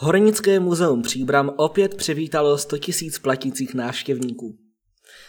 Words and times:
Hornické 0.00 0.60
muzeum 0.60 1.02
Příbram 1.02 1.50
opět 1.56 1.94
přivítalo 1.94 2.58
100 2.58 2.76
000 2.76 3.12
platících 3.22 3.74
návštěvníků. 3.74 4.58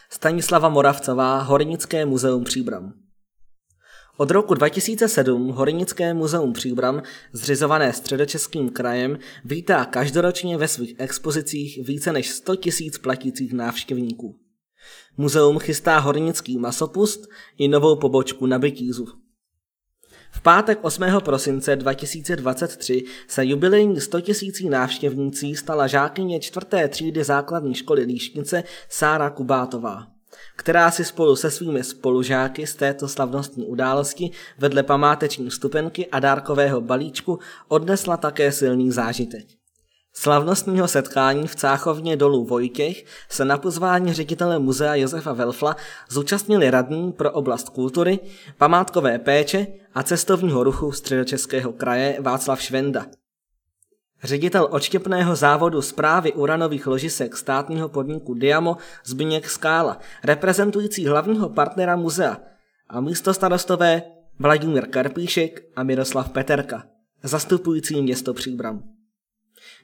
Stanislava 0.09 0.69
Moravcová, 0.69 1.41
Hornické 1.41 2.05
muzeum 2.05 2.43
Příbram. 2.43 2.93
Od 4.17 4.31
roku 4.31 4.53
2007 4.53 5.47
Hornické 5.47 6.13
muzeum 6.13 6.53
Příbram, 6.53 7.01
zřizované 7.33 7.93
středočeským 7.93 8.69
krajem, 8.69 9.19
vítá 9.45 9.85
každoročně 9.85 10.57
ve 10.57 10.67
svých 10.67 10.95
expozicích 10.97 11.87
více 11.87 12.13
než 12.13 12.29
100 12.29 12.51
000 12.51 12.63
platících 13.01 13.53
návštěvníků. 13.53 14.39
Muzeum 15.17 15.59
chystá 15.59 15.99
hornický 15.99 16.57
masopust 16.57 17.27
i 17.57 17.67
novou 17.67 17.95
pobočku 17.95 18.45
na 18.45 18.59
Bytízu. 18.59 19.05
V 20.31 20.41
pátek 20.41 20.79
8. 20.81 21.03
prosince 21.23 21.75
2023 21.75 23.03
se 23.27 23.45
jubilejní 23.45 24.01
100 24.01 24.21
tisící 24.21 24.69
návštěvnící 24.69 25.55
stala 25.55 25.87
žákyně 25.87 26.39
čtvrté 26.39 26.87
třídy 26.87 27.23
základní 27.23 27.75
školy 27.75 28.03
Líšnice 28.03 28.63
Sára 28.89 29.29
Kubátová 29.29 30.07
která 30.55 30.91
si 30.91 31.05
spolu 31.05 31.35
se 31.35 31.51
svými 31.51 31.83
spolužáky 31.83 32.67
z 32.67 32.75
této 32.75 33.07
slavnostní 33.07 33.65
události 33.65 34.31
vedle 34.57 34.83
památeční 34.83 35.51
stupenky 35.51 36.07
a 36.07 36.19
dárkového 36.19 36.81
balíčku 36.81 37.39
odnesla 37.67 38.17
také 38.17 38.51
silný 38.51 38.91
zážitek. 38.91 39.58
Slavnostního 40.13 40.87
setkání 40.87 41.47
v 41.47 41.55
Cáchovně 41.55 42.17
dolů 42.17 42.45
Vojtěch 42.45 43.05
se 43.29 43.45
na 43.45 43.57
pozvání 43.57 44.13
ředitele 44.13 44.59
muzea 44.59 44.95
Josefa 44.95 45.33
Velfla 45.33 45.75
zúčastnili 46.09 46.71
radní 46.71 47.11
pro 47.11 47.31
oblast 47.31 47.69
kultury, 47.69 48.19
památkové 48.57 49.19
péče 49.19 49.67
a 49.93 50.03
cestovního 50.03 50.63
ruchu 50.63 50.91
středočeského 50.91 51.71
kraje 51.73 52.17
Václav 52.21 52.61
Švenda. 52.61 53.05
Ředitel 54.23 54.67
odštěpného 54.71 55.35
závodu 55.35 55.81
zprávy 55.81 56.33
uranových 56.33 56.87
ložisek 56.87 57.37
státního 57.37 57.89
podniku 57.89 58.33
Diamo 58.33 58.77
Zbigněk 59.05 59.49
Skála, 59.49 59.99
reprezentující 60.23 61.07
hlavního 61.07 61.49
partnera 61.49 61.95
muzea 61.95 62.37
a 62.89 63.01
místo 63.01 63.33
starostové 63.33 64.01
Vladimír 64.39 64.87
Karpíšek 64.87 65.61
a 65.75 65.83
Miroslav 65.83 66.29
Peterka, 66.29 66.83
zastupující 67.23 68.01
město 68.01 68.33
Příbram. 68.33 68.98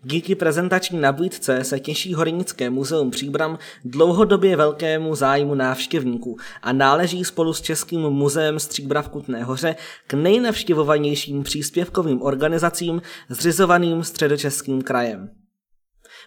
Díky 0.04 0.36
prezentační 0.36 1.00
nabídce 1.00 1.64
se 1.64 1.80
těší 1.80 2.14
Hornické 2.14 2.70
muzeum 2.70 3.12
Příbram 3.12 3.60
dlouhodobě 3.86 4.56
velkému 4.56 5.16
zájmu 5.16 5.56
návštěvníků 5.56 6.38
a 6.62 6.74
náleží 6.74 7.26
spolu 7.26 7.54
s 7.54 7.62
Českým 7.62 8.02
muzeem 8.02 8.60
Stříbra 8.60 9.02
v 9.02 9.10
Kutné 9.10 9.44
hoře 9.44 9.76
k 10.08 10.14
nejnavštěvovanějším 10.14 11.44
příspěvkovým 11.44 12.22
organizacím 12.22 13.02
zřizovaným 13.30 14.04
středočeským 14.04 14.82
krajem. 14.82 15.30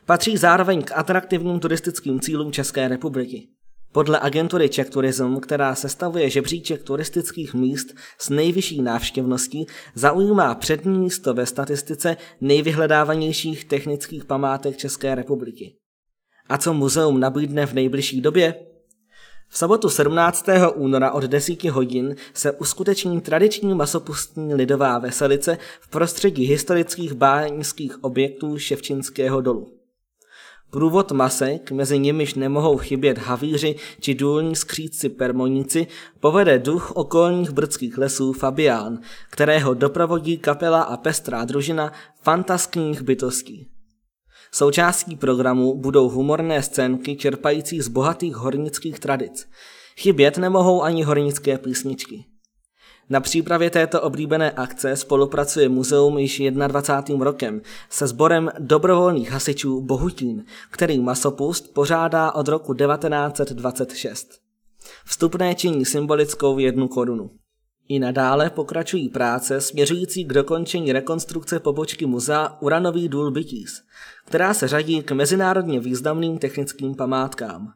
Patří 0.07 0.37
zároveň 0.37 0.83
k 0.83 0.93
atraktivním 0.95 1.61
turistickým 1.61 2.21
cílům 2.21 2.53
České 2.53 2.89
republiky. 2.89 3.49
Podle 3.99 4.21
agentury 4.21 4.69
Czech 4.69 4.91
Tourism, 4.91 5.37
která 5.37 5.75
sestavuje 5.75 6.31
žebříček 6.31 6.83
turistických 6.83 7.55
míst 7.55 7.89
s 8.19 8.29
nejvyšší 8.29 8.83
návštěvností, 8.83 9.67
zaujímá 9.95 10.55
přední 10.55 10.99
místo 10.99 11.35
ve 11.35 11.47
statistice 11.47 12.17
nejvyhledávanějších 12.41 13.65
technických 13.65 14.25
památek 14.25 14.77
České 14.77 15.15
republiky. 15.15 15.77
A 16.49 16.59
co 16.59 16.75
muzeum 16.75 17.21
nabídne 17.21 17.67
v 17.67 17.73
nejbližší 17.73 18.21
době? 18.21 18.55
V 19.49 19.59
sobotu 19.59 19.89
17. 19.89 20.47
února 20.75 21.13
od 21.13 21.25
10 21.25 21.65
hodin 21.65 22.17
se 22.35 22.53
uskuteční 22.53 23.21
tradiční 23.21 23.75
masopustní 23.75 24.55
lidová 24.55 24.99
veselice 24.99 25.59
v 25.81 25.89
prostředí 25.89 26.45
historických 26.45 27.13
báňských 27.13 28.05
objektů 28.05 28.59
Ševčinského 28.59 29.41
dolu. 29.41 29.78
Průvod 30.71 31.13
masek, 31.13 31.71
mezi 31.71 31.99
nimiž 31.99 32.35
nemohou 32.35 32.77
chybět 32.77 33.19
havíři 33.19 33.77
či 34.01 34.15
důlní 34.15 34.57
skřídci 34.57 35.09
permoníci, 35.09 35.87
povede 36.21 36.59
duch 36.59 36.91
okolních 36.91 37.51
brdských 37.51 37.99
lesů 37.99 38.33
Fabián, 38.33 38.99
kterého 39.31 39.75
doprovodí 39.75 40.39
kapela 40.39 40.83
a 40.83 40.97
pestrá 40.97 41.45
družina 41.45 41.93
fantaskních 42.23 43.03
bytostí. 43.03 43.69
Součástí 44.53 45.17
programu 45.17 45.75
budou 45.75 46.09
humorné 46.09 46.63
scénky 46.63 47.17
čerpající 47.17 47.81
z 47.81 47.89
bohatých 47.89 48.37
hornických 48.37 49.01
tradic. 49.01 49.49
Chybět 49.97 50.39
nemohou 50.39 50.83
ani 50.83 51.03
hornické 51.03 51.59
písničky. 51.59 52.25
Na 53.11 53.21
přípravě 53.21 53.71
této 53.71 54.03
oblíbené 54.03 54.51
akce 54.51 54.97
spolupracuje 54.97 55.69
muzeum 55.69 56.19
již 56.19 56.43
21. 56.51 57.25
rokem 57.25 57.61
se 57.91 58.07
sborem 58.07 58.51
dobrovolných 58.59 59.31
hasičů 59.31 59.81
Bohutín, 59.81 60.45
který 60.71 61.01
masopust 61.01 61.75
pořádá 61.75 62.33
od 62.33 62.49
roku 62.49 62.75
1926. 62.75 64.29
Vstupné 65.05 65.55
činí 65.55 65.85
symbolickou 65.85 66.59
jednu 66.59 66.89
korunu. 66.89 67.31
I 67.89 67.99
nadále 67.99 68.51
pokračují 68.51 69.09
práce 69.09 69.61
směřující 69.61 70.25
k 70.25 70.33
dokončení 70.33 70.93
rekonstrukce 70.93 71.61
pobočky 71.61 72.07
muzea 72.07 72.59
Uranový 72.61 73.09
důl 73.09 73.31
Bytíz, 73.31 73.83
která 74.25 74.55
se 74.55 74.69
řadí 74.69 75.03
k 75.03 75.13
mezinárodně 75.13 75.81
významným 75.81 76.39
technickým 76.39 76.95
památkám. 76.95 77.73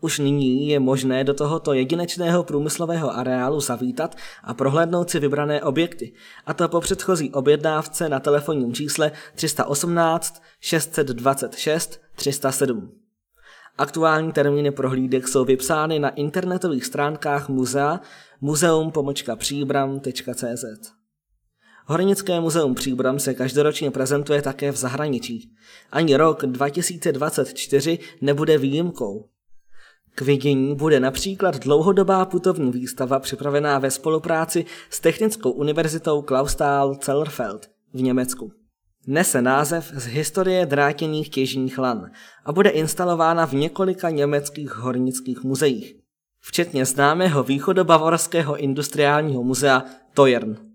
Už 0.00 0.18
nyní 0.18 0.68
je 0.68 0.80
možné 0.80 1.24
do 1.24 1.34
tohoto 1.34 1.72
jedinečného 1.72 2.44
průmyslového 2.44 3.16
areálu 3.16 3.60
zavítat 3.60 4.16
a 4.44 4.54
prohlédnout 4.54 5.10
si 5.10 5.18
vybrané 5.18 5.62
objekty, 5.62 6.12
a 6.46 6.54
to 6.54 6.68
po 6.68 6.80
předchozí 6.80 7.32
objednávce 7.32 8.08
na 8.08 8.20
telefonním 8.20 8.74
čísle 8.74 9.12
318 9.34 10.42
626 10.60 12.00
307. 12.16 12.92
Aktuální 13.78 14.32
termíny 14.32 14.70
prohlídek 14.70 15.28
jsou 15.28 15.44
vypsány 15.44 15.98
na 15.98 16.08
internetových 16.08 16.84
stránkách 16.84 17.48
muzea 17.48 18.00
muzeum-příbram.cz. 18.42 20.92
Hornické 21.86 22.40
muzeum 22.40 22.74
Příbram 22.74 23.18
se 23.18 23.34
každoročně 23.34 23.90
prezentuje 23.90 24.42
také 24.42 24.72
v 24.72 24.76
zahraničí. 24.76 25.52
Ani 25.92 26.16
rok 26.16 26.46
2024 26.46 27.98
nebude 28.20 28.58
výjimkou. 28.58 29.28
K 30.20 30.22
vidění 30.22 30.74
bude 30.74 31.00
například 31.00 31.58
dlouhodobá 31.58 32.24
putovní 32.24 32.70
výstava 32.70 33.18
připravená 33.18 33.78
ve 33.78 33.90
spolupráci 33.90 34.64
s 34.90 35.00
Technickou 35.00 35.50
univerzitou 35.50 36.22
Klausthal 36.22 36.98
Zellerfeld 37.04 37.70
v 37.94 38.02
Německu. 38.02 38.52
Nese 39.06 39.42
název 39.42 39.92
z 39.94 40.06
historie 40.06 40.66
drátěných 40.66 41.28
těžních 41.28 41.78
lan 41.78 42.10
a 42.44 42.52
bude 42.52 42.70
instalována 42.70 43.46
v 43.46 43.52
několika 43.52 44.10
německých 44.10 44.74
hornických 44.74 45.42
muzeích, 45.44 45.94
včetně 46.40 46.84
známého 46.84 47.42
východobavorského 47.42 48.56
industriálního 48.56 49.42
muzea 49.42 49.84
Toyern. 50.14 50.69